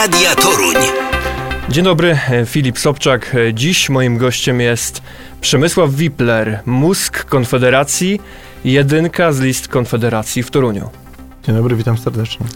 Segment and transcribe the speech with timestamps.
[0.00, 0.74] Radia Toruń.
[1.68, 3.34] Dzień dobry, e, Filip Sobczak.
[3.34, 5.02] E, Dziś moim gościem jest
[5.40, 8.20] Przemysław Wipler, mózg Konfederacji,
[8.64, 10.90] jedynka z list Konfederacji w Toruniu.
[11.42, 12.46] Dzień dobry, witam serdecznie.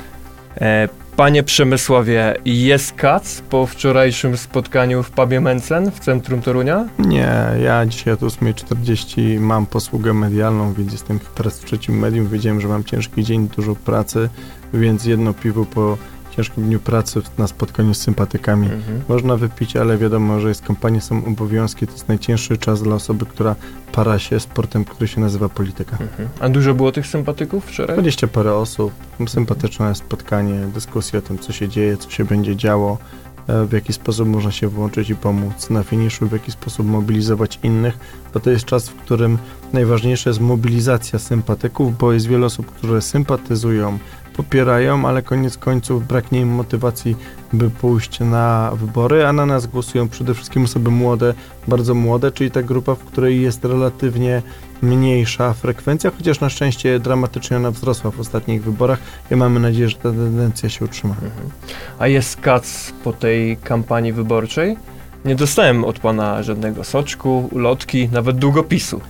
[0.60, 6.88] E, Panie Przemysławie, jest kac po wczorajszym spotkaniu w pubie Mencen w centrum Torunia?
[6.98, 12.28] Nie, ja dzisiaj od 8.40 mam posługę medialną, więc jestem teraz w trzecim medium.
[12.28, 14.28] Wiedziałem, że mam ciężki dzień, dużo pracy,
[14.74, 15.98] więc jedno piwo po
[16.36, 19.02] ciężkim dniu pracy na spotkaniu z sympatykami Mhm.
[19.08, 23.26] można wypić, ale wiadomo, że jest kampania, są obowiązki, to jest najcięższy czas dla osoby,
[23.26, 23.56] która
[23.92, 25.96] para się sportem, który się nazywa polityka.
[26.00, 26.28] Mhm.
[26.40, 27.96] A dużo było tych sympatyków wczoraj?
[27.96, 28.92] 20 parę osób,
[29.26, 32.98] sympatyczne spotkanie, dyskusja o tym, co się dzieje, co się będzie działo,
[33.46, 37.58] e, w jaki sposób można się włączyć i pomóc na finiszu, w jaki sposób mobilizować
[37.62, 37.98] innych,
[38.34, 39.38] bo to jest czas, w którym
[39.72, 43.98] najważniejsza jest mobilizacja sympatyków, bo jest wiele osób, które sympatyzują,
[44.36, 47.16] popierają, ale koniec końców braknie im motywacji,
[47.52, 51.34] by pójść na wybory, a na nas głosują przede wszystkim osoby młode,
[51.68, 54.42] bardzo młode, czyli ta grupa, w której jest relatywnie
[54.82, 58.98] mniejsza frekwencja, chociaż na szczęście dramatycznie ona wzrosła w ostatnich wyborach
[59.30, 61.14] i mamy nadzieję, że ta tendencja się utrzyma.
[61.14, 61.50] Mhm.
[61.98, 64.76] A jest kac po tej kampanii wyborczej?
[65.24, 69.00] Nie dostałem od pana żadnego soczku, ulotki, nawet długopisu.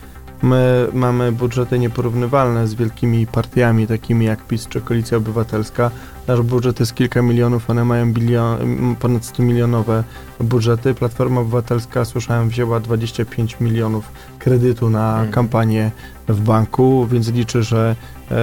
[0.44, 5.90] My mamy budżety nieporównywalne z wielkimi partiami, takimi jak PiS czy Koalicja Obywatelska.
[6.26, 8.58] Nasz budżet jest kilka milionów, one mają bilion,
[9.00, 10.04] ponad 100 milionowe
[10.40, 10.94] budżety.
[10.94, 15.32] Platforma Obywatelska, słyszałem, wzięła 25 milionów kredytu na Mhm.
[15.32, 15.90] kampanię
[16.28, 17.96] w banku, więc liczę, że
[18.30, 18.34] e,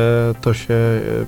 [0.42, 0.74] to się,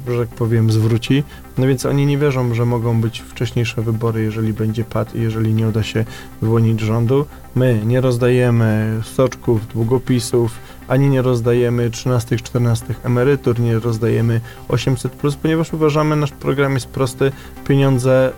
[0.08, 1.24] e, że tak powiem, zwróci.
[1.58, 5.54] No więc oni nie wierzą, że mogą być wcześniejsze wybory, jeżeli będzie pad i jeżeli
[5.54, 6.06] nie uda się
[6.42, 7.26] wyłonić rządu.
[7.56, 10.52] My nie rozdajemy soczków, długopisów,
[10.94, 15.12] ani nie rozdajemy 13, 14 emerytur, nie rozdajemy 800,
[15.42, 17.32] ponieważ uważamy, nasz program jest prosty.
[17.68, 18.34] Pieniądze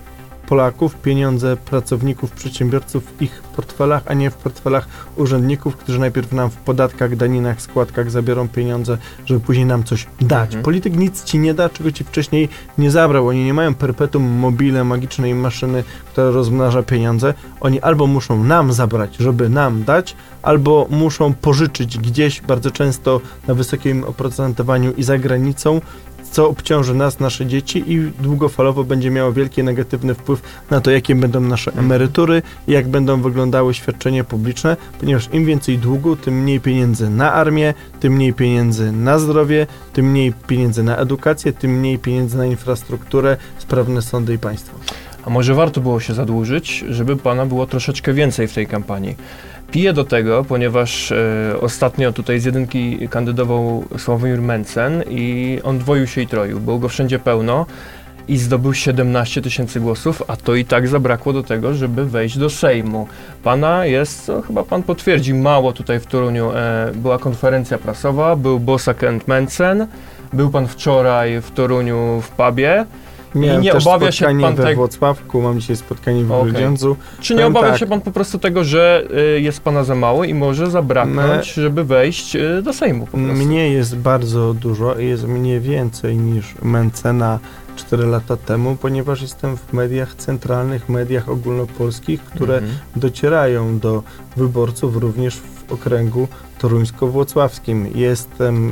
[0.47, 6.49] Polaków, pieniądze pracowników, przedsiębiorców w ich portfelach, a nie w portfelach urzędników, którzy najpierw nam
[6.49, 10.45] w podatkach, daninach, składkach zabiorą pieniądze, żeby później nam coś dać.
[10.45, 10.63] Mhm.
[10.63, 13.27] Polityk nic ci nie da, czego ci wcześniej nie zabrał.
[13.27, 17.33] Oni nie mają perpetuum mobile, magicznej maszyny, która rozmnaża pieniądze.
[17.61, 23.53] Oni albo muszą nam zabrać, żeby nam dać, albo muszą pożyczyć gdzieś, bardzo często na
[23.53, 25.81] wysokim oprocentowaniu i za granicą,
[26.31, 31.15] co obciąży nas, nasze dzieci i długofalowo będzie miało wielki negatywny wpływ na to, jakie
[31.15, 37.09] będą nasze emerytury, jak będą wyglądały świadczenia publiczne, ponieważ im więcej długu, tym mniej pieniędzy
[37.09, 42.37] na armię, tym mniej pieniędzy na zdrowie, tym mniej pieniędzy na edukację, tym mniej pieniędzy
[42.37, 44.77] na infrastrukturę, sprawne sądy i państwo.
[45.25, 49.15] A może warto było się zadłużyć, żeby pana było troszeczkę więcej w tej kampanii?
[49.71, 51.15] Piję do tego, ponieważ e,
[51.61, 56.59] ostatnio tutaj z jedynki kandydował Sławomir Mencen i on dwoił się i troił.
[56.59, 57.65] Było go wszędzie pełno
[58.27, 62.49] i zdobył 17 tysięcy głosów, a to i tak zabrakło do tego, żeby wejść do
[62.49, 63.07] Sejmu.
[63.43, 66.51] Pana jest, co chyba pan potwierdzi, mało tutaj w Toruniu.
[66.55, 69.87] E, była konferencja prasowa, był Bosak and Mencen,
[70.33, 72.85] był pan wczoraj w Toruniu w pubie.
[73.35, 76.51] Miałem nie też obawia się spotkanie pan we Włocławku, mam dzisiaj spotkanie w Okej.
[76.51, 76.95] Grudziądzu.
[77.21, 77.79] Czy nie Powiem obawia tak.
[77.79, 79.03] się pan po prostu tego, że
[79.37, 83.33] y, jest pana za mało i może zabraknąć, żeby wejść y, do Sejmu po prostu?
[83.45, 87.39] Mnie jest bardzo dużo i jest mnie więcej niż Mencena
[87.75, 92.73] 4 lata temu, ponieważ jestem w mediach centralnych, mediach ogólnopolskich, które Mhm.
[92.95, 94.03] docierają do
[94.37, 96.27] wyborców również w okręgu
[96.59, 97.87] toruńsko-włocławskim.
[97.95, 98.71] Jestem e,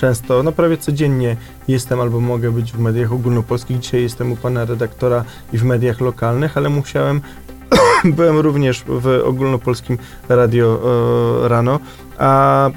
[0.00, 1.36] często, no prawie codziennie
[1.68, 3.78] jestem albo mogę być w mediach ogólnopolskich.
[3.78, 7.20] Dzisiaj jestem u pana redaktora i w mediach lokalnych, ale musiałem,
[8.16, 10.80] byłem również w ogólnopolskim radio
[11.44, 11.80] e, rano,
[12.20, 12.70] a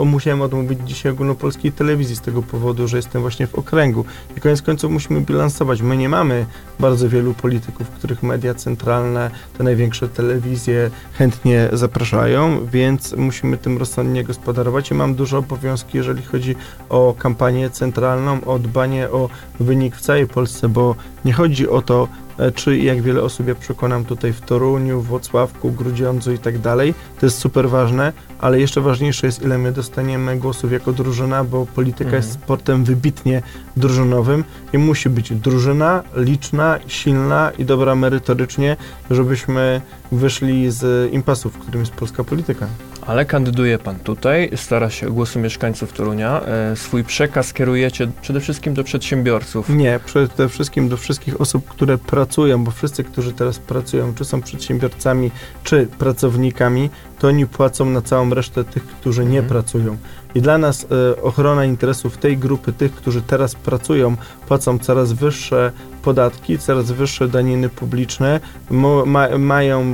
[0.00, 4.04] e, musiałem odmówić dzisiaj ogólnopolskiej telewizji z tego powodu, że jestem właśnie w okręgu.
[4.36, 5.82] I koniec końców musimy bilansować.
[5.82, 6.46] My nie mamy
[6.80, 14.24] bardzo wielu polityków, których media centralne, te największe telewizje chętnie zapraszają, więc musimy tym rozsądnie
[14.24, 16.56] gospodarować i mam duże obowiązki, jeżeli chodzi
[16.88, 19.28] o kampanię centralną, o dbanie o
[19.60, 22.08] wynik w całej Polsce, bo nie chodzi o to,
[22.38, 26.94] e, czy jak wiele osób ja przekonam tutaj w Toruniu, Włocławku, Grudziądzu i tak dalej.
[27.20, 31.66] To jest super ważne, ale jeszcze ważniejsze jest, ile my dostaniemy głosów jako drużyna, bo
[31.66, 32.22] polityka Mhm.
[32.22, 33.42] jest sportem wybitnie
[33.76, 38.76] drużynowym i musi być drużyna liczna, silna i dobra merytorycznie,
[39.10, 39.80] żebyśmy
[40.12, 42.66] wyszli z impasu, w którym jest polska polityka.
[43.06, 46.40] Ale kandyduje pan tutaj, stara się o głosy mieszkańców Torunia.
[46.40, 49.68] E, swój przekaz kierujecie przede wszystkim do przedsiębiorców.
[49.68, 54.42] Nie, przede wszystkim do wszystkich osób, które pracują, bo wszyscy, którzy teraz pracują, czy są
[54.42, 55.30] przedsiębiorcami,
[55.64, 56.90] czy pracownikami,
[57.26, 59.46] to oni płacą na całą resztę tych, którzy nie Mhm.
[59.48, 59.96] pracują.
[60.34, 60.86] I dla nas
[61.16, 64.16] e, ochrona interesów tej grupy, tych, którzy teraz pracują,
[64.48, 68.40] płacą coraz wyższe podatki, coraz wyższe daniny publiczne,
[68.70, 69.90] mo, ma, mają, e,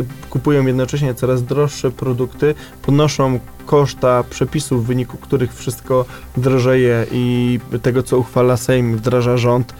[0.00, 6.04] e, kupują jednocześnie coraz droższe produkty, podnoszą koszta przepisów, w wyniku których wszystko
[6.36, 9.74] drożeje i tego, co uchwala Sejm, wdraża rząd,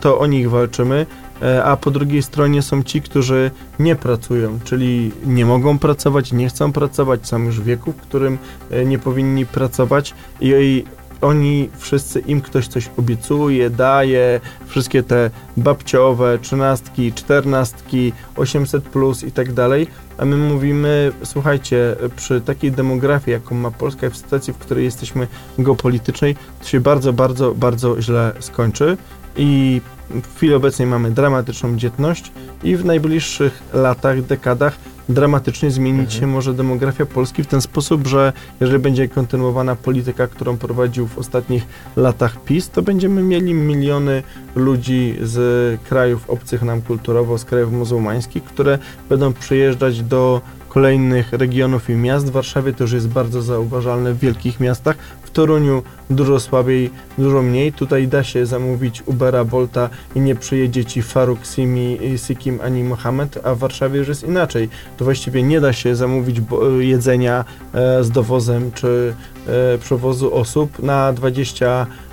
[0.00, 1.06] to o nich walczymy.
[1.42, 6.48] E, A po drugiej stronie są ci, którzy nie pracują, czyli nie mogą pracować, nie
[6.48, 8.38] chcą pracować, są już w wieku, w którym
[8.70, 10.84] e, nie powinni pracować i,
[11.22, 19.32] oni wszyscy, im ktoś coś obiecuje, daje, wszystkie te babciowe, trzynastki, czternastki, 800 plus i
[19.32, 19.86] tak dalej,
[20.18, 25.28] a my mówimy, słuchajcie, przy takiej demografii, jaką ma Polska w sytuacji, w której jesteśmy
[25.58, 28.96] geopolitycznej, to się bardzo, bardzo, bardzo źle skończy
[29.36, 29.80] i
[30.10, 32.32] w chwili obecnej mamy dramatyczną dzietność
[32.62, 36.20] i w najbliższych latach, dekadach dramatycznie zmienić Mhm.
[36.20, 41.18] się może demografia Polski w ten sposób, że jeżeli będzie kontynuowana polityka, którą prowadził w
[41.18, 44.22] ostatnich latach PiS, to będziemy mieli miliony
[44.54, 51.90] ludzi z krajów obcych nam kulturowo, z krajów muzułmańskich, które będą przyjeżdżać do kolejnych regionów
[51.90, 52.26] i miast.
[52.26, 54.96] W Warszawie to już jest bardzo zauważalne w wielkich miastach.
[55.32, 57.72] Toruniu dużo słabiej, dużo mniej.
[57.72, 63.38] Tutaj da się zamówić Ubera, Bolta i nie przyjedzie ci Faruk, Simi, Sikim ani Mohamed,
[63.44, 64.68] a w Warszawie już jest inaczej.
[64.96, 67.44] To właściwie nie da się zamówić bo- jedzenia
[67.74, 69.14] e, z dowozem czy
[69.46, 72.11] e, przewozu osób na 20 e,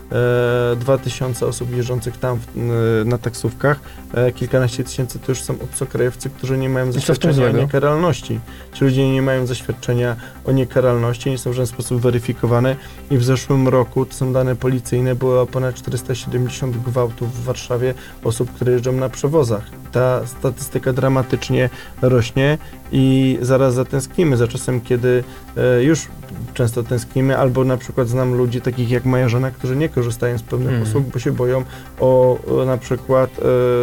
[0.79, 3.79] 2000 osób jeżdżących tam w, e, na taksówkach,
[4.13, 8.39] e, kilkanaście tysięcy to już są obcokrajowcy, którzy nie mają zaświadczenia o niekaralności.
[8.73, 10.15] Ci ludzie nie mają zaświadczenia
[10.45, 12.75] o niekaralności, nie są w żaden sposób weryfikowane
[13.11, 18.53] i w zeszłym roku, to są dane policyjne, było ponad 470 gwałtów w Warszawie osób,
[18.53, 19.78] które jeżdżą na przewozach.
[19.91, 21.69] Ta statystyka dramatycznie
[22.01, 22.57] rośnie
[22.91, 25.23] i zaraz zatęsknimy za czasem, kiedy
[25.57, 26.07] e, już
[26.53, 30.43] często tęsknimy, albo na przykład znam ludzi takich jak moja żona, którzy nie korzystają z
[30.43, 30.83] pewnych Mhm.
[30.89, 31.63] usług, bo się boją
[31.99, 33.29] o, na przykład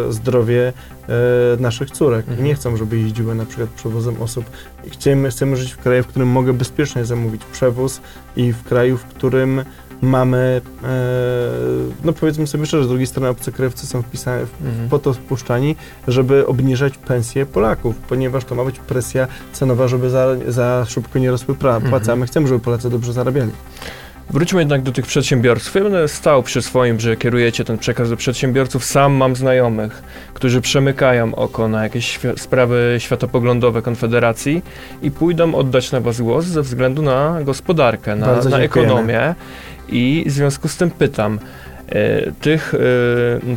[0.07, 0.73] e, zdrowie
[1.09, 2.27] e, naszych córek.
[2.27, 2.47] Mhm.
[2.47, 4.45] Nie chcą, żeby jeździły na przykład przewozem osób.
[4.91, 8.01] Chcemy, chcemy żyć w kraju, w którym mogę bezpiecznie zamówić przewóz
[8.35, 9.63] i w kraju, w którym
[10.01, 10.87] mamy, e,
[12.03, 14.89] no powiedzmy sobie szczerze, z drugiej strony obcokrajowcy są wpisane, Mhm.
[14.89, 15.75] po to wpuszczani,
[16.07, 21.31] żeby obniżać pensje Polaków, ponieważ to ma być presja cenowa, żeby za, za szybko nie
[21.31, 21.89] rosły Mhm.
[21.89, 23.51] płace, a my chcemy, żeby Polacy dobrze zarabiali.
[24.29, 25.75] Wróćmy jednak do tych przedsiębiorców.
[25.75, 28.85] Ja będę stał przy swoim, że kierujecie ten przekaz do przedsiębiorców.
[28.85, 30.03] Sam mam znajomych,
[30.33, 34.63] którzy przemykają oko na jakieś świ- sprawy światopoglądowe Konfederacji
[35.01, 39.35] i pójdą oddać na was głos ze względu na gospodarkę, na, na ekonomię.
[39.89, 41.39] I w związku z tym pytam,
[41.89, 42.77] e, tych, e,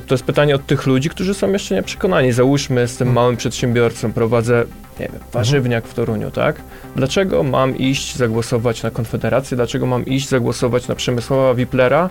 [0.06, 2.32] to jest pytanie od tych ludzi, którzy są jeszcze nieprzekonani.
[2.32, 3.14] Załóżmy, jestem Mhm.
[3.24, 4.64] małym przedsiębiorcą, prowadzę
[5.00, 6.56] nie wiem, warzywniak w Toruniu, tak?
[6.96, 9.56] Dlaczego mam iść zagłosować na Konfederację?
[9.56, 12.10] Dlaczego mam iść zagłosować na Przemysława Wiplera?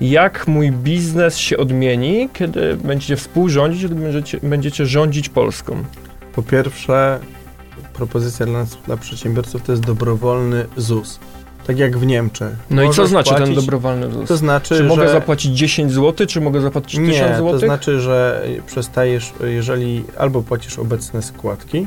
[0.00, 5.84] Jak mój biznes się odmieni, kiedy będziecie współrządzić, kiedy będziecie, będziecie rządzić Polską?
[6.34, 7.18] Po pierwsze,
[7.94, 11.18] propozycja dla nas, dla przedsiębiorców, to jest dobrowolny ZUS.
[11.66, 12.52] Tak jak w Niemczech.
[12.70, 14.28] No i co Możesz znaczy ten płacić- dobrowolny ZUS?
[14.28, 14.84] To znaczy, Czy że...
[14.84, 17.50] mogę zapłacić 10 zł, czy mogę zapłacić 1000 Nie, zł?
[17.50, 21.86] to znaczy, że przestajesz, jeżeli albo płacisz obecne składki,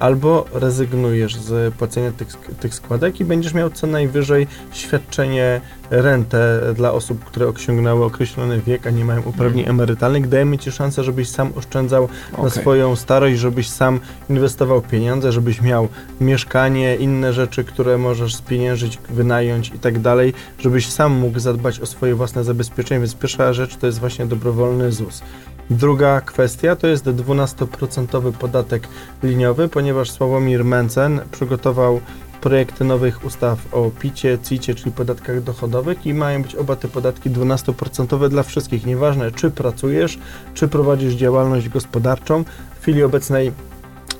[0.00, 2.28] albo rezygnujesz z płacenia tych,
[2.60, 5.60] tych składek i będziesz miał co najwyżej świadczenie,
[5.90, 9.76] rentę dla osób, które osiągnęły określony wiek, a nie mają uprawnień Mhm.
[9.76, 10.28] emerytalnych.
[10.28, 12.50] Dajemy Ci szansę, żebyś sam oszczędzał na Okej.
[12.50, 15.88] swoją starość, żebyś sam inwestował pieniądze, żebyś miał
[16.20, 21.86] mieszkanie, inne rzeczy, które możesz spieniężyć, wynająć i tak dalej, żebyś sam mógł zadbać o
[21.86, 23.00] swoje własne zabezpieczenie.
[23.00, 25.22] Więc pierwsza rzecz to jest właśnie dobrowolny ZUS.
[25.70, 28.88] Druga kwestia to jest 12% podatek
[29.22, 32.00] liniowy, ponieważ Sławomir Mencen przygotował
[32.40, 37.30] projekty nowych ustaw o picie, CIT-cie, czyli podatkach dochodowych i mają być oba te podatki
[37.30, 38.86] 12% dla wszystkich.
[38.86, 40.18] Nieważne, czy pracujesz,
[40.54, 42.44] czy prowadzisz działalność gospodarczą.
[42.74, 43.52] W chwili obecnej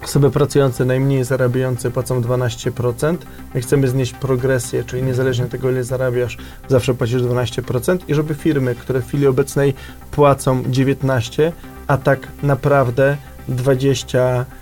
[0.04, 3.16] osoby pracujące, najmniej zarabiające płacą 12%.
[3.54, 6.38] My chcemy znieść progresję, czyli niezależnie od tego, ile zarabiasz,
[6.68, 9.74] zawsze płacisz 12% i żeby firmy, które w chwili obecnej
[10.10, 11.52] płacą 19%,
[11.86, 13.16] a tak naprawdę
[13.48, 14.59] 20%, e,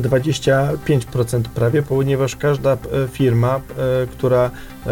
[0.00, 2.76] 25% prawie, ponieważ każda e,
[3.12, 3.60] firma, e,
[4.06, 4.50] która
[4.86, 4.90] e,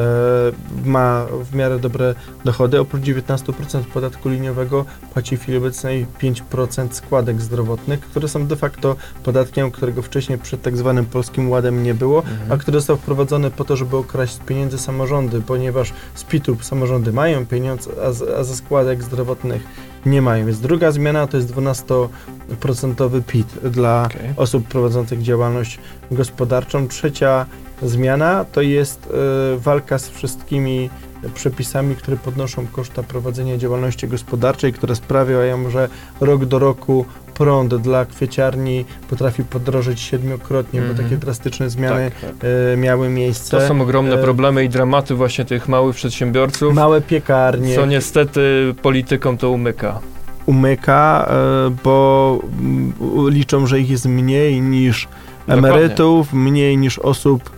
[0.85, 7.41] ma w miarę dobre dochody, oprócz 19% podatku liniowego płaci w chwili obecnej 5% składek
[7.41, 12.19] zdrowotnych, które są de facto podatkiem, którego wcześniej przed tak zwanym Polskim Ładem nie było,
[12.19, 12.53] Mhm.
[12.53, 17.13] a który został wprowadzony po to, żeby okraść z pieniędzy samorządy, ponieważ z PIT-u samorządy
[17.13, 19.65] mają pieniądze, a, z, a ze składek zdrowotnych
[20.07, 20.47] nie mają.
[20.47, 24.31] Więc druga zmiana to jest 12% PIT dla Okej.
[24.37, 25.79] osób prowadzących działalność
[26.11, 26.89] gospodarczą.
[26.89, 27.47] Trzecia
[27.83, 30.91] zmiana to jest e, walka z wszystkimi
[31.35, 35.89] przepisami, które podnoszą koszta prowadzenia działalności gospodarczej, które sprawiają, że
[36.21, 37.05] rok do roku
[37.35, 41.05] prąd dla kwieciarni potrafi podrożyć siedmiokrotnie, bo Mhm.
[41.05, 42.49] takie drastyczne zmiany Tak, tak.
[42.73, 43.61] e, miały miejsce.
[43.61, 48.75] To są ogromne E, problemy i dramaty właśnie tych małych przedsiębiorców, Małe piekarnie co niestety
[48.83, 50.01] politykom to umyka.
[50.47, 52.93] umyka, e, bo mm,
[53.29, 55.09] liczą, że ich jest mniej niż
[55.47, 55.69] Dokładnie.
[55.69, 57.51] emerytów, mniej niż osób,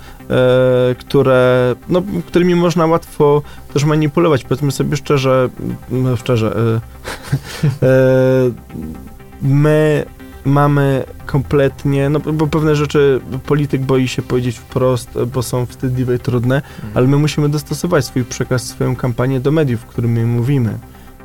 [0.99, 3.43] które, no, którymi można łatwo
[3.73, 4.45] też manipulować.
[4.45, 5.49] Powiedzmy sobie szczerze,
[5.91, 6.81] no, szczerze, e,
[7.87, 8.51] e,
[9.43, 10.05] my
[10.45, 16.19] mamy kompletnie, no bo pewne rzeczy polityk boi się powiedzieć wprost, bo są wstydliwe i
[16.19, 16.63] trudne,
[16.95, 20.79] ale my musimy dostosować swój przekaz, swoją kampanię do mediów, w którym my mówimy.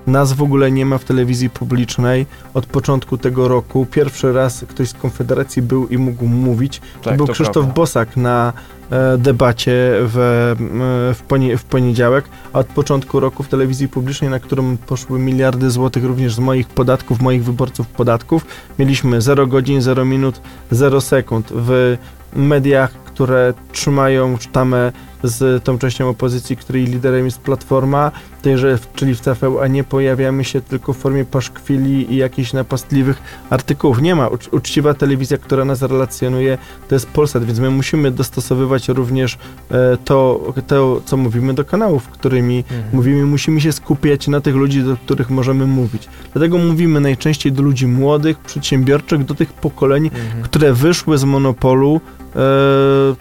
[0.08, 3.86] Nas w ogóle nie ma w telewizji publicznej od początku tego roku.
[3.92, 6.82] Pierwszy raz ktoś z Konfederacji był i mógł mówić.
[7.04, 7.74] tak, był to Krzysztof prawda.
[7.74, 8.81] Bosak na e,
[9.18, 9.72] debacie
[10.02, 14.78] w, e, w, ponie, w poniedziałek, a od początku roku w telewizji publicznej, na którą
[14.78, 18.46] poszły miliardy złotych również z moich podatków, moich wyborców podatków,
[18.80, 21.98] mieliśmy 0 godzin, 0 minut, 0 sekund w
[22.36, 24.92] mediach, które trzymają sztamę
[25.24, 28.12] z tą częścią opozycji, której liderem jest Platforma,
[28.42, 34.02] tejże, czyli w TVA nie pojawiamy się tylko w formie paszkwili i jakichś napastliwych artykułów.
[34.02, 34.28] Nie ma.
[34.28, 36.58] Ucz, uczciwa telewizja, która nas relacjonuje,
[36.90, 39.38] to jest Polsat, więc my musimy dostosowywać również
[39.72, 42.84] e, to, to, co mówimy do kanałów, którymi Mhm.
[42.94, 46.08] mówimy, musimy się skupiać na tych ludzi, do których możemy mówić.
[46.34, 50.44] Dlatego mówimy najczęściej do ludzi młodych, przedsiębiorczych, do tych pokoleń, Mhm.
[50.44, 52.02] które wyszły z monopolu
[52.36, 52.40] e,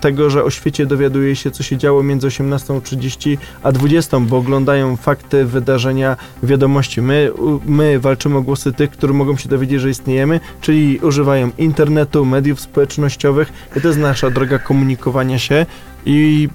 [0.00, 4.96] tego, że o świecie dowiaduje się, co się działo między 18.30 a 20, bo oglądają
[4.96, 7.02] fakty, wydarzenia, wiadomości.
[7.02, 7.32] My,
[7.66, 12.60] my walczymy o głosy tych, którzy mogą się dowiedzieć, że istniejemy, czyli używają internetu, mediów
[12.60, 15.66] społecznościowych i to jest nasza droga komunikowania się
[16.06, 16.48] i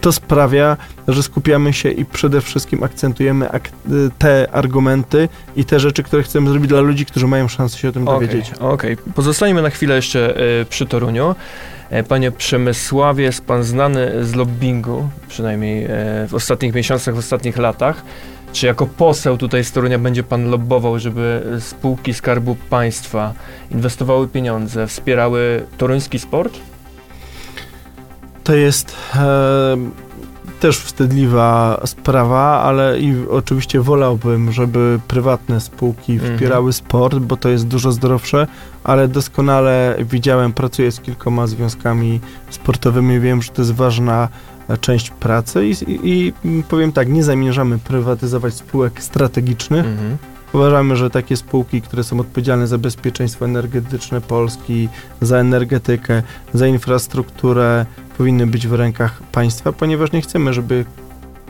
[0.00, 0.76] to sprawia,
[1.08, 3.70] że skupiamy się i przede wszystkim akcentujemy ak-
[4.18, 7.92] te argumenty i te rzeczy, które chcemy zrobić dla ludzi, którzy mają szansę się o
[7.92, 8.52] tym Okej, dowiedzieć.
[8.60, 11.34] Okej, pozostańmy na chwilę jeszcze e, przy Toruniu.
[11.90, 15.88] E, Panie Przemysławie, jest Pan znany z lobbingu, przynajmniej e,
[16.28, 18.02] w ostatnich miesiącach, w ostatnich latach.
[18.52, 23.34] Czy jako poseł tutaj z Torunia będzie Pan lobbował, żeby spółki Skarbu Państwa
[23.70, 26.58] inwestowały pieniądze, wspierały toruński sport?
[28.44, 29.76] To jest e,
[30.60, 36.34] też wstydliwa sprawa, ale i oczywiście wolałbym, żeby prywatne spółki Mhm.
[36.34, 38.46] wspierały sport, bo to jest dużo zdrowsze,
[38.84, 42.20] ale doskonale widziałem, pracuję z kilkoma związkami
[42.50, 44.28] sportowymi, wiem, że to jest ważna
[44.68, 50.16] e, część pracy i, i, i powiem tak, nie zamierzamy prywatyzować spółek strategicznych, Mhm.
[50.52, 54.88] Uważamy, że takie spółki, które są odpowiedzialne za bezpieczeństwo energetyczne Polski,
[55.20, 56.22] za energetykę,
[56.54, 57.86] za infrastrukturę,
[58.18, 60.84] powinny być w rękach państwa, ponieważ nie chcemy, żeby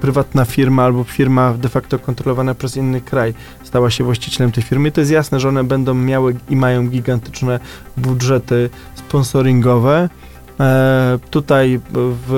[0.01, 4.93] prywatna firma albo firma de facto kontrolowana przez inny kraj stała się właścicielem tej firmy.
[4.93, 7.61] To jest jasne, że one będą miały i mają gigantyczne
[7.97, 10.09] budżety sponsoringowe.
[10.61, 12.35] E, tutaj w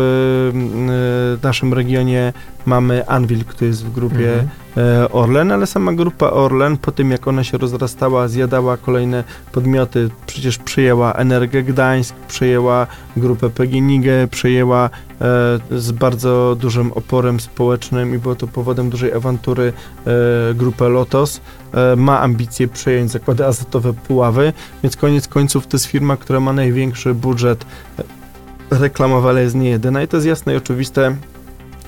[1.42, 2.32] e, naszym regionie
[2.66, 4.65] mamy Anvil, który jest w grupie Mhm.
[4.76, 10.10] E, Orlen, ale sama grupa Orlen po tym jak ona się rozrastała, zjadała kolejne podmioty,
[10.26, 14.88] przecież przyjęła Energię Gdańsk, przyjęła grupę PGNiG, przyjęła e,
[15.70, 19.72] z bardzo dużym oporem społecznym i było to powodem dużej awantury
[20.06, 21.40] e, grupę Lotos.
[21.96, 24.52] Ma ambicje przejąć zakłady azotowe Puławy,
[24.82, 27.66] więc koniec końców to jest firma, która ma największy budżet.
[28.70, 31.16] Reklamowy, ale jest nie jedyna i to jest jasne i oczywiste,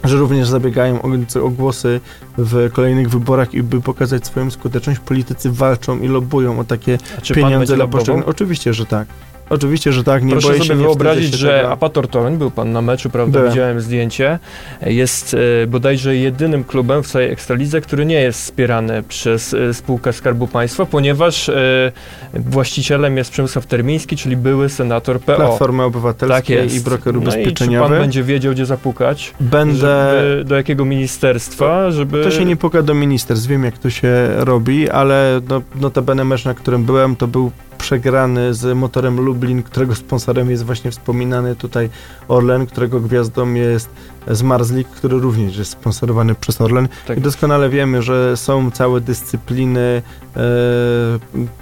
[0.05, 1.03] że również zabiegają
[1.43, 2.01] o, głosy
[2.39, 6.99] w kolejnych wyborach i by pokazać swoją skuteczność, politycy walczą i lobbują o takie
[7.35, 8.29] pieniądze dla poszczególnych.
[8.29, 9.09] Oczywiście, że tak.
[9.51, 10.23] Oczywiście, że tak.
[10.23, 11.73] Nie Proszę boję sobie nie wyobrazić, się że tego.
[11.73, 14.39] Apator Toruń, był pan na meczu, prawda, widziałem zdjęcie,
[14.87, 20.13] jest e, bodajże jedynym klubem w całej Ekstralidze, który nie jest wspierany przez e, spółkę
[20.13, 21.93] Skarbu Państwa, ponieważ e,
[22.35, 25.37] właścicielem jest Przemysław Termiński, czyli były senator PO.
[25.37, 26.77] Platformy Tak Obywatelskiej jest.
[26.77, 27.99] i broker No i czy pan ubezpieczeniowy.
[27.99, 29.35] będzie wiedział, gdzie zapukać?
[29.41, 29.77] Będę...
[29.79, 32.25] Żeby, do jakiego ministerstwa, żeby...
[32.25, 36.45] To się nie puka do ministerstw, wiem jak to się robi, ale no, notabene mecz,
[36.45, 41.91] na którym byłem, to był przegrany z motorem Lublin, którego sponsorem jest właśnie wspominany tutaj
[42.29, 43.91] Orlen, którego gwiazdą jest
[44.31, 46.89] Zmarzlik, który również jest sponsorowany przez Orlen.
[47.07, 47.19] Tak.
[47.19, 50.03] I doskonale wiemy, że są całe dyscypliny,
[50.37, 50.41] e,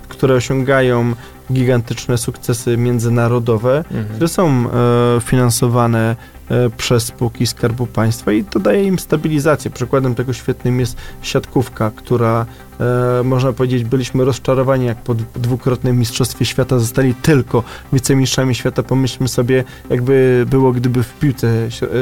[0.09, 1.15] które osiągają
[1.53, 4.07] gigantyczne sukcesy międzynarodowe, Mhm.
[4.09, 6.17] które są e, finansowane
[6.76, 9.71] przez spółki Skarbu Państwa i to daje im stabilizację.
[9.71, 12.47] Przykładem tego świetnym jest siatkówka, która
[12.81, 17.62] e, można powiedzieć, byliśmy rozczarowani, jak po dwukrotnym Mistrzostwie Świata zostali tylko
[17.93, 18.83] wicemistrzami świata.
[18.83, 21.49] Pomyślmy sobie, jakby było, gdyby w piłce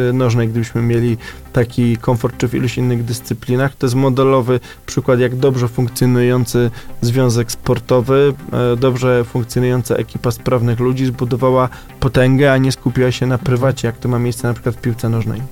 [0.09, 1.17] e, nożnej, gdybyśmy mieli
[1.53, 3.75] taki komfort, czy w iluś innych dyscyplinach.
[3.77, 6.71] To jest modelowy przykład, jak dobrze funkcjonujący
[7.01, 11.69] związek sportowy, e, dobrze funkcjonująca ekipa sprawnych ludzi zbudowała
[12.01, 15.09] potęgę, a nie skupiła się na prywacie, jak to ma miejsce na przykład w piłce
[15.09, 15.43] nożnej.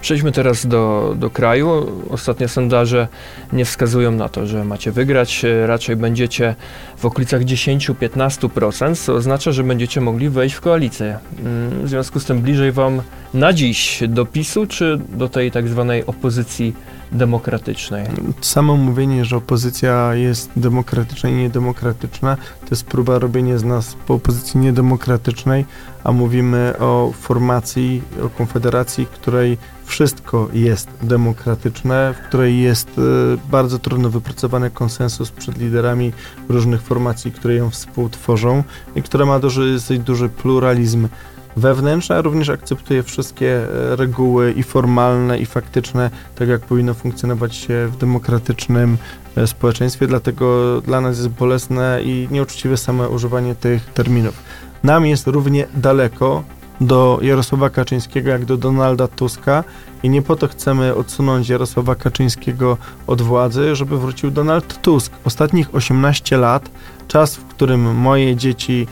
[0.00, 1.86] Przejdźmy teraz do, do kraju.
[2.10, 3.08] Ostatnie sondaże
[3.52, 5.44] nie wskazują na to, że macie wygrać.
[5.66, 6.54] Raczej będziecie
[6.96, 11.18] w okolicach 10-15%, co oznacza, że będziecie mogli wejść w koalicję.
[11.38, 13.02] Mm, w związku z tym bliżej Wam
[13.34, 16.74] na dziś do PiSu, czy do tej tak zwanej opozycji
[17.12, 18.06] demokratycznej?
[18.40, 24.14] Samo mówienie, że opozycja jest demokratyczna i niedemokratyczna, to jest próba robienia z nas po
[24.14, 25.64] opozycji niedemokratycznej,
[26.04, 33.00] a mówimy o formacji, o konfederacji, której wszystko jest demokratyczne, w której jest e,
[33.50, 36.12] bardzo trudno wypracowany konsensus przed liderami
[36.48, 38.62] różnych formacji, które ją współtworzą
[38.96, 41.08] i która ma duży, duży pluralizm
[41.56, 47.56] wewnętrzny, a również akceptuje wszystkie e, reguły i formalne, i faktyczne, tak jak powinno funkcjonować
[47.56, 48.96] się w demokratycznym
[49.36, 54.42] e, społeczeństwie, dlatego dla nas jest bolesne i nieuczciwe same używanie tych terminów.
[54.82, 56.44] Nam jest równie daleko
[56.80, 59.64] do Jarosława Kaczyńskiego jak do Donalda Tuska
[60.02, 62.76] i nie po to chcemy odsunąć Jarosława Kaczyńskiego
[63.06, 65.12] od władzy, żeby wrócił Donald Tusk.
[65.24, 66.70] Ostatnich 18 lat,
[67.08, 68.86] czas, w którym moje dzieci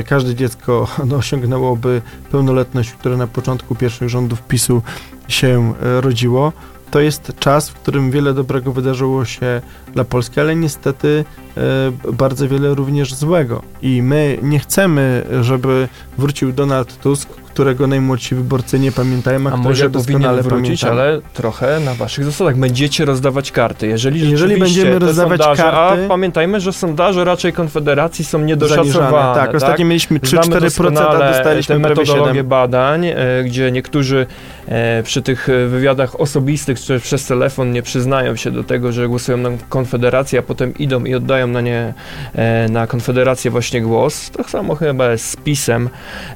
[0.00, 4.82] y, każde dziecko no, osiągnęłoby pełnoletność, które na początku pierwszych rządów PiSu
[5.28, 6.52] się y, rodziło,
[6.92, 9.62] to jest czas, w którym wiele dobrego wydarzyło się
[9.94, 11.24] dla Polski, ale niestety
[11.56, 13.62] e, bardzo wiele również złego.
[13.82, 19.56] I my nie chcemy, żeby wrócił Donald Tusk, którego najmłodsi wyborcy nie pamiętają, a, a
[19.56, 20.92] może powinien wrócić, pamiętają.
[20.92, 22.56] ale trochę na waszych zasadach.
[22.56, 23.86] Będziecie rozdawać karty.
[23.86, 26.04] Jeżeli, Jeżeli będziemy rozdawać sondaże, karty...
[26.04, 29.34] A pamiętajmy, że sondaże raczej Konfederacji są niedoszacowane.
[29.34, 32.46] Tak, tak, ostatnio mieliśmy 3-4%, a dostaliśmy te metodologie 7.
[32.46, 34.26] badań, e, gdzie niektórzy
[34.66, 39.36] e, przy tych wywiadach osobistych, czy przez telefon nie przyznają się do tego, że głosują
[39.36, 41.94] na Konfederację, a potem idą i oddają na nie,
[42.34, 44.30] e, na Konfederację właśnie głos.
[44.30, 45.88] Tak samo chyba jest z PiSem,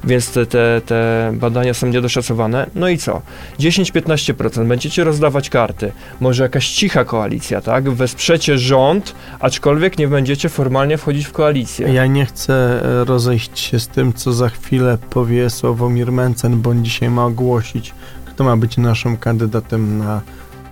[0.03, 2.69] więc te, te, te badania są niedoszacowane.
[2.75, 3.21] No i co?
[3.59, 5.91] 10-15% będziecie rozdawać karty.
[6.19, 7.89] Może jakaś cicha koalicja, tak?
[7.89, 11.93] Wesprzecie rząd, aczkolwiek nie będziecie formalnie wchodzić w koalicję.
[11.93, 16.69] Ja nie chcę e, rozejść się z tym, co za chwilę powie Sławomir Mencen, bo
[16.69, 17.93] on dzisiaj ma ogłosić,
[18.25, 20.21] kto ma być naszym kandydatem na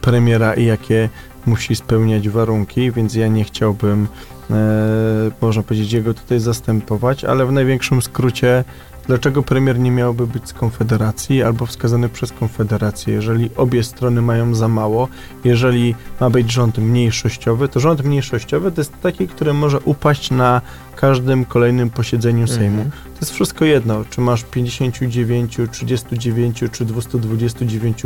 [0.02, 1.10] premiera i jakie
[1.46, 4.08] musi spełniać warunki, więc ja nie chciałbym,
[4.52, 4.56] e,
[5.42, 8.64] można powiedzieć, jego tutaj zastępować, ale w największym skrócie
[9.08, 14.56] Dlaczego premier nie miałby być z Konfederacji albo wskazany przez Konfederację, jeżeli obie strony mają
[14.56, 15.08] za mało?
[15.44, 20.62] Jeżeli ma być rząd mniejszościowy, to rząd mniejszościowy to jest taki, który może upaść na
[20.96, 22.82] każdym kolejnym posiedzeniu Sejmu.
[22.82, 22.92] Mhm.
[22.92, 28.04] To jest wszystko jedno, czy masz 59, 39 czy 229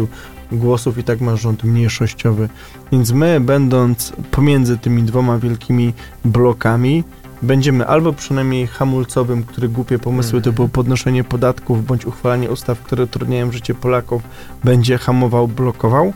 [0.52, 2.50] głosów i tak masz rząd mniejszościowy.
[2.92, 5.94] Więc my, będąc pomiędzy tymi dwoma wielkimi
[6.26, 7.04] blokami,
[7.42, 13.04] będziemy albo przynajmniej hamulcowym, który głupie pomysły to było podnoszenie podatków bądź uchwalanie ustaw, które
[13.04, 14.22] utrudniają życie Polaków,
[14.64, 16.14] będzie hamował, blokował,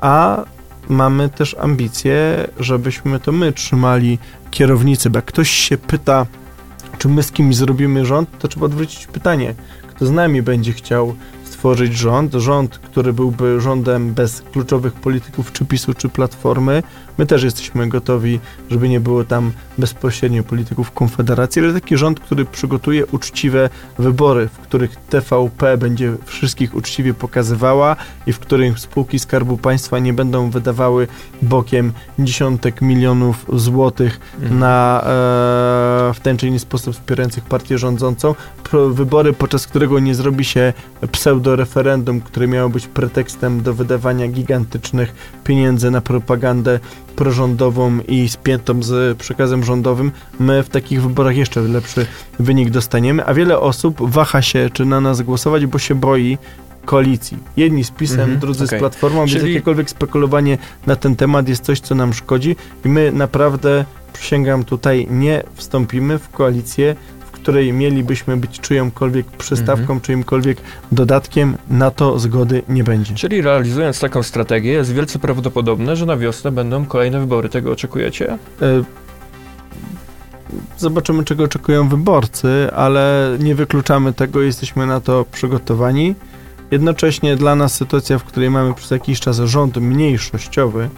[0.00, 0.44] a
[0.88, 4.18] mamy też ambicje, żebyśmy to my trzymali
[4.50, 6.26] kierownicy, bo jak ktoś się pyta,
[6.98, 9.54] czy my z kimś zrobimy rząd, to trzeba odwrócić pytanie,
[9.88, 11.14] kto z nami będzie chciał
[11.58, 16.82] stworzyć rząd, rząd, który byłby rządem bez kluczowych polityków czy PiSu, czy Platformy.
[17.18, 18.40] My też jesteśmy gotowi,
[18.70, 24.58] żeby nie było tam bezpośrednio polityków Konfederacji, ale taki rząd, który przygotuje uczciwe wybory, w
[24.58, 31.08] których TVP będzie wszystkich uczciwie pokazywała i w których spółki Skarbu Państwa nie będą wydawały
[31.42, 34.58] bokiem dziesiątek milionów złotych mhm.
[34.58, 35.06] na e,
[36.14, 38.34] w ten czy inny sposób wspierających partię rządzącą.
[38.90, 40.72] Wybory, podczas którego nie zrobi się
[41.48, 46.80] pseudo-referendum, które miało być pretekstem do wydawania gigantycznych pieniędzy na propagandę
[47.16, 52.06] prorządową i spiętą z przekazem rządowym, my w takich wyborach jeszcze lepszy
[52.38, 56.38] wynik dostaniemy, a wiele osób waha się, czy na nas głosować, bo się boi
[56.84, 57.38] koalicji.
[57.56, 58.78] Jedni z PiSem, mhm, drudzy okay.
[58.78, 59.40] z Platformą, Czyli...
[59.40, 64.64] więc jakiekolwiek spekulowanie na ten temat jest coś, co nam szkodzi i my naprawdę, przysięgam
[64.64, 66.96] tutaj, nie wstąpimy w koalicję
[67.42, 70.00] której mielibyśmy być czyjąkolwiek przystawką, mhm.
[70.00, 70.58] czyimkolwiek
[70.92, 73.14] dodatkiem, na to zgody nie będzie.
[73.14, 77.48] Czyli realizując taką strategię, jest wielce prawdopodobne, że na wiosnę będą kolejne wybory.
[77.48, 78.38] Tego oczekujecie?
[78.62, 78.84] E,
[80.78, 86.14] zobaczymy, czego oczekują wyborcy, ale nie wykluczamy tego, jesteśmy na to przygotowani.
[86.70, 90.88] Jednocześnie dla nas sytuacja, w której mamy przez jakiś czas rząd mniejszościowy,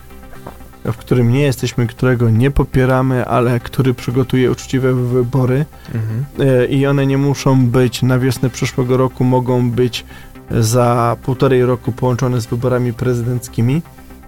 [0.84, 5.64] w którym nie jesteśmy, którego nie popieramy, ale który przygotuje uczciwe wybory
[5.94, 6.48] Mhm.
[6.48, 10.04] e, i one nie muszą być na wiosnę przyszłego roku, mogą być
[10.50, 13.82] za półtorej roku połączone z wyborami prezydenckimi.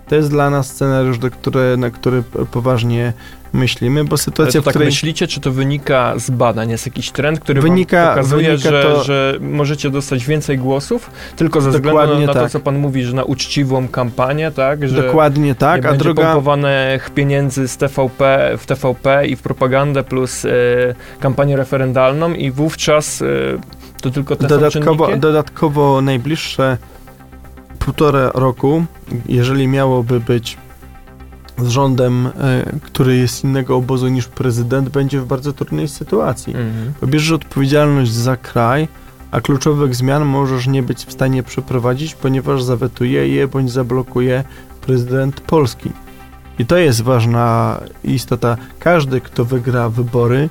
[0.09, 3.12] To jest dla nas scenariusz, do które, na który poważnie
[3.53, 4.88] myślimy, bo Ale sytuacja, to w tak której...
[4.88, 6.71] myślicie, czy to wynika z badań?
[6.71, 11.61] Jest jakiś trend, który Wynika- pokazuje, wynika że, to- że możecie dostać więcej głosów, tylko
[11.61, 12.51] ze względu Dokładnie na, na to, tak.
[12.51, 14.88] co pan mówi, że na uczciwą kampanię, tak?
[14.88, 16.23] Że Dokładnie tak, nie a druga...
[16.25, 20.49] pompowanych pieniędzy z TVP, w TVP i w propagandę plus e,
[21.21, 23.27] kampanię referendalną i wówczas e,
[24.03, 26.77] to tylko te Dodatkowo, dodatkowo najbliższe
[27.79, 28.85] półtora roku,
[29.29, 30.57] jeżeli miałoby być
[31.59, 32.31] z rządem, e,
[32.83, 36.57] który jest innego obozu niż prezydent, będzie w bardzo trudnej sytuacji.
[36.57, 36.93] Mhm.
[37.01, 38.88] Bo bierzesz odpowiedzialność za kraj,
[39.31, 44.45] a kluczowych zmian możesz nie być w stanie przeprowadzić, ponieważ zawetuje je bądź zablokuje
[44.81, 45.91] prezydent Polski.
[46.59, 48.57] I to jest ważna istota.
[48.79, 50.49] Każdy, kto wygra wybory,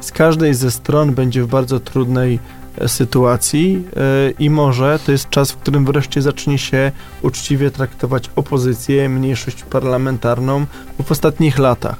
[0.00, 2.38] z każdej ze stron będzie w bardzo trudnej
[2.86, 9.08] sytuacji e, i może to jest czas, w którym wreszcie zacznie się uczciwie traktować opozycję,
[9.08, 10.66] mniejszość parlamentarną,
[10.98, 11.96] bo w ostatnich latach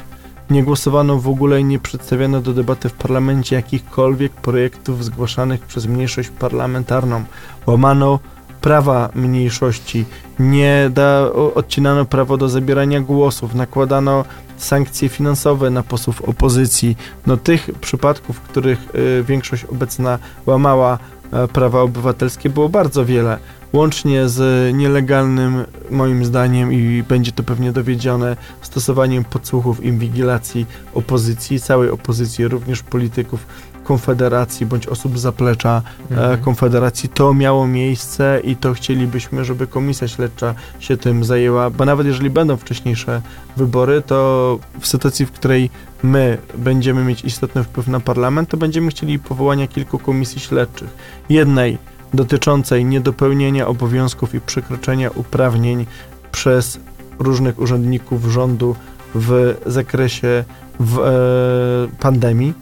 [0.51, 5.87] nie głosowano w ogóle i nie przedstawiano do debaty w parlamencie jakichkolwiek projektów zgłaszanych przez
[5.87, 7.25] mniejszość parlamentarną.
[7.67, 8.19] Łamano
[8.65, 10.05] prawa mniejszości,
[10.39, 14.25] nie da, odcinano prawo do zabierania głosów, nakładano
[14.57, 16.97] sankcje finansowe na posłów opozycji.
[17.27, 20.99] No tych przypadków, w których y, większość obecna łamała
[21.33, 23.39] e, prawa obywatelskie było bardzo wiele.
[23.75, 31.91] Łącznie z nielegalnym, moim zdaniem, i będzie to pewnie dowiedzione, stosowaniem podsłuchów inwigilacji opozycji, całej
[31.91, 33.47] opozycji, również polityków
[33.85, 36.41] Konfederacji bądź osób z zaplecza e, Mhm.
[36.41, 37.09] Konfederacji.
[37.09, 42.31] To miało miejsce i to chcielibyśmy, żeby komisja śledcza się tym zajęła, bo nawet jeżeli
[42.31, 43.23] będą wcześniejsze
[43.57, 45.71] wybory, to w sytuacji, w której
[46.03, 50.89] my będziemy mieć istotny wpływ na parlament, to będziemy chcieli powołania kilku komisji śledczych.
[51.29, 51.79] Jednej
[52.17, 55.87] dotyczącej niedopełnienia obowiązków i przekroczenia uprawnień
[56.33, 56.81] przez
[57.19, 58.77] różnych urzędników rządu
[59.15, 60.45] w zakresie
[60.81, 62.55] w, e, pandemii,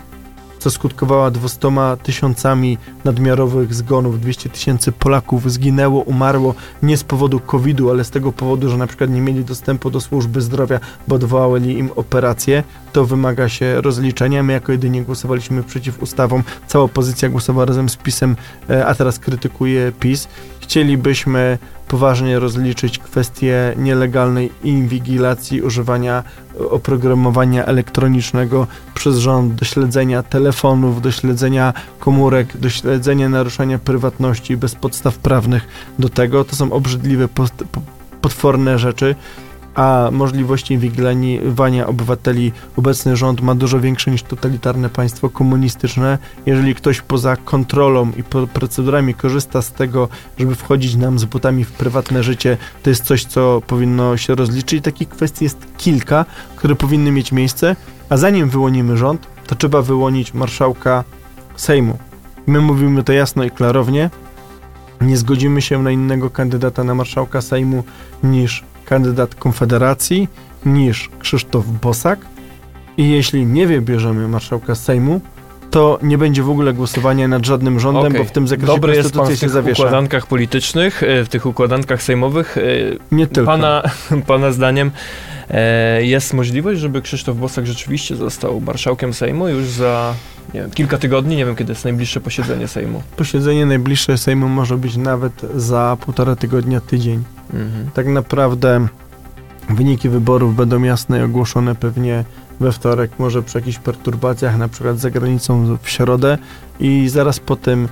[0.62, 1.70] co skutkowało 200
[2.03, 4.20] tysiącami nadmiarowych zgonów.
[4.20, 8.87] 200 tysięcy Polaków zginęło, umarło nie z powodu COVID-u, ale z tego powodu, że na
[8.87, 12.64] przykład nie mieli dostępu do służby zdrowia, bo odwołali im operacje.
[12.92, 14.42] To wymaga się rozliczenia.
[14.42, 16.42] My jako jedynie głosowaliśmy przeciw ustawom.
[16.66, 18.37] Cała opozycja głosowała razem z PiSem,
[18.70, 20.29] e, a teraz krytykuje PiS.
[20.72, 21.58] Chcielibyśmy
[21.88, 26.22] poważnie rozliczyć kwestię nielegalnej inwigilacji, używania
[26.61, 34.56] e, oprogramowania elektronicznego przez rząd do śledzenia telefonów, do śledzenia komórek, do śledzenia naruszania prywatności
[34.56, 36.44] bez podstaw prawnych do tego.
[36.44, 37.28] To są obrzydliwe,
[38.20, 39.14] potworne rzeczy,
[39.74, 46.18] a możliwości inwigilowania obywateli obecny rząd ma dużo większe niż totalitarne państwo komunistyczne.
[46.46, 50.08] Jeżeli ktoś poza kontrolą i po procedurami korzysta z tego,
[50.38, 54.85] żeby wchodzić nam z butami w prywatne życie, to jest coś, co powinno się rozliczyć.
[54.85, 56.24] Takich kwestii jest kilka,
[56.56, 57.76] które powinny mieć miejsce,
[58.08, 61.04] a zanim wyłonimy rząd, to trzeba wyłonić marszałka
[61.56, 61.98] Sejmu.
[62.46, 64.11] My mówimy to jasno i klarownie.
[65.00, 67.85] Nie zgodzimy się na innego kandydata na marszałka Sejmu
[68.22, 70.28] niż kandydat Konfederacji,
[70.66, 72.18] niż Krzysztof Bosak.
[72.96, 75.20] I jeśli nie wybierzemy marszałka Sejmu,
[75.70, 78.18] to nie będzie w ogóle głosowania nad żadnym rządem, Okej.
[78.18, 79.83] bo w tym zakresie Dobry jest pan w się tych zawiesza.
[79.83, 82.59] układankach politycznych, e, w tych układankach sejmowych.
[82.59, 82.62] e,
[83.12, 83.50] Nie tylko.
[83.50, 83.83] Pana,
[84.26, 84.90] pana zdaniem
[85.50, 90.14] e, jest możliwość, żeby Krzysztof Bosak rzeczywiście został marszałkiem Sejmu już za
[90.55, 91.37] wiem, kilka tygodni?
[91.37, 93.02] Nie wiem, kiedy jest najbliższe posiedzenie Sejmu.
[93.16, 97.22] Posiedzenie najbliższe Sejmu może być nawet za półtora tygodnia, tydzień.
[97.52, 97.90] Mhm.
[97.94, 98.88] Tak naprawdę
[99.70, 102.24] wyniki wyborów będą jasne i ogłoszone pewnie
[102.60, 106.38] we wtorek, może przy jakichś perturbacjach, na przykład za granicą w środę
[106.80, 107.88] i zaraz po tym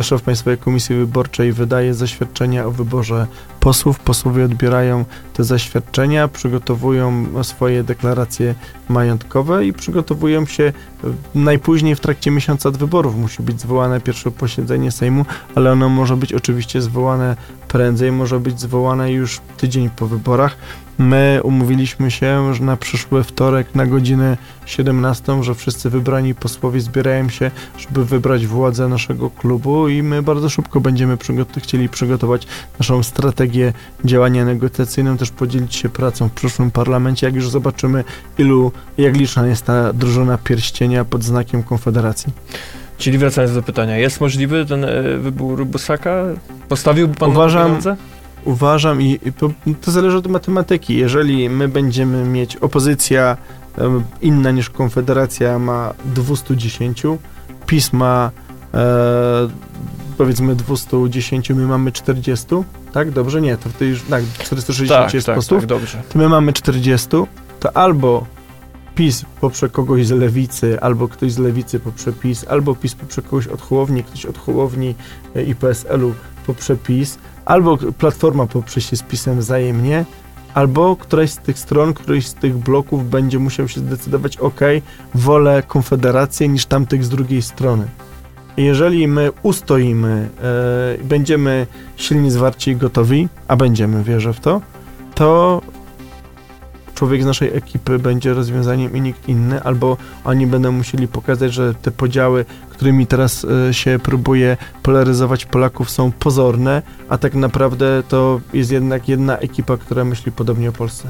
[0.00, 3.26] szef Państwowej Komisji Wyborczej wydaje zaświadczenia o wyborze
[3.60, 3.98] posłów.
[3.98, 8.54] Posłowie odbierają te zaświadczenia, przygotowują swoje deklaracje
[8.88, 13.16] majątkowe i przygotowują się e, najpóźniej w trakcie miesiąca od wyborów.
[13.16, 17.36] Musi być zwołane pierwsze posiedzenie Sejmu, ale ono może być oczywiście zwołane
[17.68, 20.56] prędzej, może być zwołane już tydzień po wyborach.
[20.98, 27.28] My umówiliśmy się, że na przyszły wtorek na godzinę 17, że wszyscy wybrani posłowie zbierają
[27.28, 32.46] się, żeby wybrać władzę naszego klubu i my bardzo szybko będziemy przygot- chcieli przygotować
[32.78, 33.72] naszą strategię
[34.04, 38.04] działania negocjacyjną, też podzielić się pracą w przyszłym parlamencie, jak już zobaczymy,
[38.38, 42.32] ilu, jak liczna jest ta drużyna pierścienia pod znakiem Konfederacji.
[42.98, 46.24] Czyli wracając do pytania, jest możliwy ten e, wybór Bosaka?
[46.68, 47.96] Postawiłby pan Uważam- pieniądze?
[48.44, 50.96] Uważam i i to, to zależy od matematyki.
[50.96, 53.36] Jeżeli my będziemy mieć opozycja
[54.20, 57.02] inna niż Konfederacja ma 210,
[57.66, 58.30] PiS ma
[58.74, 59.48] e,
[60.18, 62.46] powiedzmy 210, my mamy 40,
[62.92, 63.10] tak?
[63.10, 63.40] Dobrze?
[63.40, 65.60] Nie, to wtedy już, tak, 460 Tak, jest tak, posłów.
[65.60, 66.02] tak, dobrze.
[66.12, 67.08] to my mamy 40,
[67.60, 68.26] to albo
[68.94, 73.46] PiS poprze kogoś z lewicy, albo ktoś z lewicy poprze PiS, albo PiS poprze kogoś
[73.46, 74.94] od Hołowni, ktoś od Hołowni
[75.36, 76.14] e, i PSL-u
[76.46, 80.04] poprze PiS, albo Platforma poprze się z PiSem wzajemnie,
[80.54, 84.60] albo któraś z tych stron, któryś z tych bloków będzie musiał się zdecydować, ok,
[85.14, 87.86] wolę Konfederację niż tamtych z drugiej strony.
[88.56, 90.28] Jeżeli my ustoimy,
[91.00, 94.60] e, będziemy silnie zwarci i gotowi, a będziemy, wierzę w to,
[95.14, 95.60] to
[96.94, 101.74] człowiek z naszej ekipy będzie rozwiązaniem i nikt inny, albo oni będą musieli pokazać, że
[101.74, 108.40] te podziały, którymi teraz e, się próbuje polaryzować Polaków są pozorne, a tak naprawdę to
[108.52, 111.08] jest jednak jedna ekipa, która myśli podobnie o Polsce.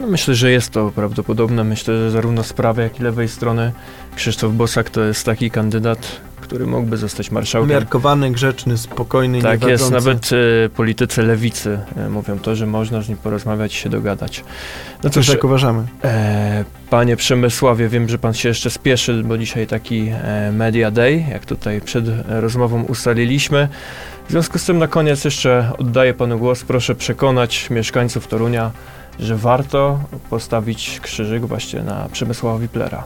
[0.00, 1.64] No myślę, że jest to prawdopodobne.
[1.64, 3.72] Myślę, że zarówno z prawej, jak i lewej strony
[4.16, 6.20] Krzysztof Bosak to jest taki kandydat,
[6.52, 7.70] który mógłby zostać marszałkiem.
[7.70, 13.08] Umiarkowany, grzeczny, spokojny, Tak jest, nawet e, politycy lewicy e, mówią to, że można z
[13.08, 14.44] nim porozmawiać i się dogadać.
[15.04, 15.84] No cóż, tak uważamy.
[16.04, 21.24] e, panie Przemysławie, wiem, że pan się jeszcze spieszy, bo dzisiaj taki e, Media Day,
[21.30, 23.68] jak tutaj przed rozmową ustaliliśmy.
[24.28, 26.64] W związku z tym na koniec jeszcze oddaję panu głos.
[26.64, 28.70] Proszę przekonać mieszkańców Torunia,
[29.20, 33.04] że warto postawić krzyżyk właśnie na Przemysława Wiplera.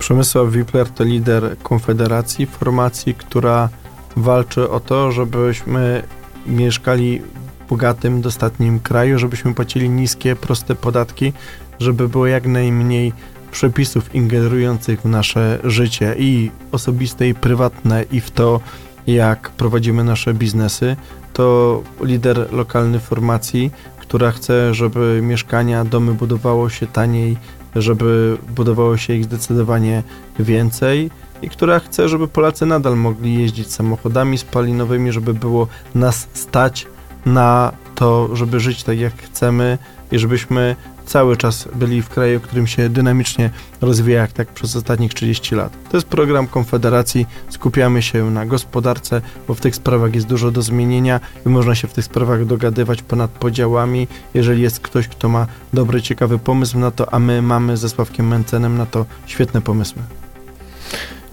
[0.00, 3.68] Przemysław Wipler to lider Konfederacji, formacji, która
[4.16, 6.02] walczy o to, żebyśmy
[6.46, 11.32] mieszkali w bogatym, dostatnim kraju, żebyśmy płacili niskie, proste podatki,
[11.80, 13.12] żeby było jak najmniej
[13.52, 18.60] przepisów ingerujących w nasze życie i osobiste, i prywatne, i w to,
[19.06, 20.96] jak prowadzimy nasze biznesy.
[21.32, 23.70] To lider lokalny formacji,
[24.10, 27.36] która chce, żeby mieszkania, domy budowało się taniej,
[27.76, 30.02] żeby budowało się ich zdecydowanie
[30.38, 31.10] więcej
[31.42, 36.86] i która chce, żeby Polacy nadal mogli jeździć samochodami spalinowymi, żeby było nas stać
[37.26, 39.78] na to, żeby żyć tak jak chcemy
[40.12, 40.76] i żebyśmy
[41.10, 45.72] cały czas byli w kraju, którym się dynamicznie rozwija, jak tak przez ostatnich 30 lat.
[45.90, 47.26] To jest program Konfederacji.
[47.48, 51.88] Skupiamy się na gospodarce, bo w tych sprawach jest dużo do zmienienia i można się
[51.88, 54.08] w tych sprawach dogadywać ponad podziałami.
[54.34, 58.28] Jeżeli jest ktoś, kto ma dobry, ciekawy pomysł na to, a my mamy ze Sławkiem
[58.28, 60.02] Mencenem na to świetne pomysły.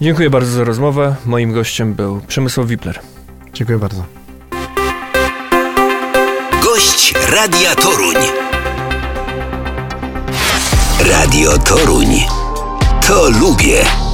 [0.00, 1.16] Dziękuję bardzo za rozmowę.
[1.26, 3.00] Moim gościem był Przemysław Wipler.
[3.52, 4.04] Dziękuję bardzo.
[6.64, 8.47] Gość Radia Toruń.
[11.10, 12.26] Radio Toruń.
[13.06, 14.07] To lubię.